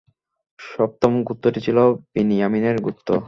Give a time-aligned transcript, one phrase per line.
[0.59, 1.77] সপ্তম গোত্রটি ছিল
[2.13, 3.11] বিন ইয়ামীন-এর গোত্র।